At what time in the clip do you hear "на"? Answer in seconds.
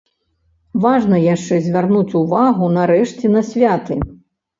3.35-3.45